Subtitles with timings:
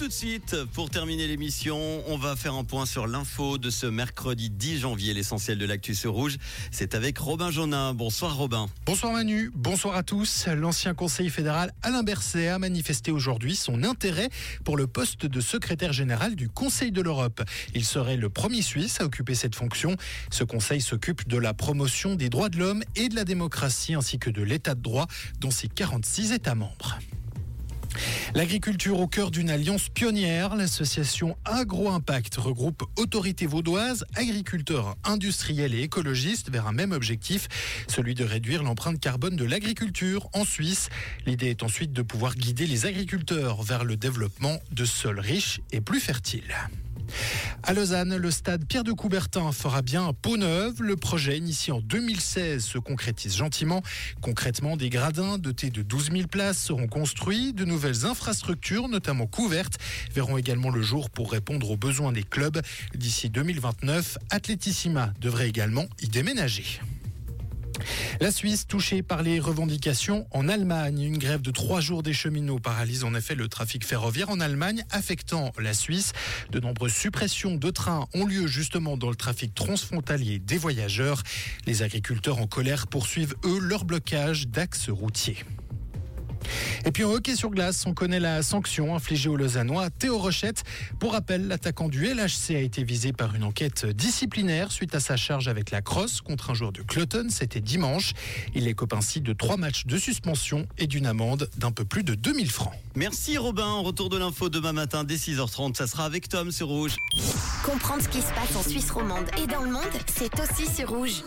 [0.00, 3.84] tout de suite, pour terminer l'émission, on va faire un point sur l'info de ce
[3.84, 5.12] mercredi 10 janvier.
[5.12, 6.38] L'essentiel de l'actu sur Rouge,
[6.70, 7.92] c'est avec Robin Jonin.
[7.92, 8.66] Bonsoir Robin.
[8.86, 10.46] Bonsoir Manu, bonsoir à tous.
[10.46, 14.30] L'ancien conseiller fédéral Alain Berset a manifesté aujourd'hui son intérêt
[14.64, 17.42] pour le poste de secrétaire général du Conseil de l'Europe.
[17.74, 19.96] Il serait le premier Suisse à occuper cette fonction.
[20.30, 24.18] Ce conseil s'occupe de la promotion des droits de l'homme et de la démocratie ainsi
[24.18, 25.08] que de l'état de droit
[25.40, 26.98] dans ses 46 États membres.
[28.34, 36.48] L'agriculture au cœur d'une alliance pionnière, l'association Agro-Impact regroupe autorités vaudoises, agriculteurs, industriels et écologistes
[36.50, 37.48] vers un même objectif,
[37.88, 40.90] celui de réduire l'empreinte carbone de l'agriculture en Suisse.
[41.26, 45.80] L'idée est ensuite de pouvoir guider les agriculteurs vers le développement de sols riches et
[45.80, 46.54] plus fertiles.
[47.62, 50.82] À Lausanne, le stade Pierre de Coubertin fera bien peau neuve.
[50.82, 53.82] Le projet initié en 2016 se concrétise gentiment.
[54.20, 57.52] Concrètement, des gradins dotés de 12 000 places seront construits.
[57.52, 59.78] De nouvelles infrastructures, notamment couvertes,
[60.14, 62.60] verront également le jour pour répondre aux besoins des clubs.
[62.94, 66.80] D'ici 2029, Atletissima devrait également y déménager.
[68.18, 71.02] La Suisse touchée par les revendications en Allemagne.
[71.02, 74.84] Une grève de trois jours des cheminots paralyse en effet le trafic ferroviaire en Allemagne,
[74.90, 76.12] affectant la Suisse.
[76.50, 81.22] De nombreuses suppressions de trains ont lieu justement dans le trafic transfrontalier des voyageurs.
[81.66, 85.44] Les agriculteurs en colère poursuivent eux leur blocage d'axes routiers.
[86.84, 90.64] Et puis en hockey sur glace, on connaît la sanction infligée au Lausannois Théo Rochette.
[90.98, 95.16] Pour rappel, l'attaquant du LHC a été visé par une enquête disciplinaire suite à sa
[95.16, 97.26] charge avec la crosse contre un joueur de Cloton.
[97.28, 98.12] C'était dimanche.
[98.54, 102.14] Il écope ainsi de trois matchs de suspension et d'une amende d'un peu plus de
[102.14, 102.74] 2000 francs.
[102.94, 103.80] Merci Robin.
[103.80, 105.76] Retour de l'info demain matin dès 6h30.
[105.76, 106.96] Ça sera avec Tom sur Rouge.
[107.64, 110.90] Comprendre ce qui se passe en Suisse romande et dans le monde, c'est aussi sur
[110.90, 111.22] Rouge.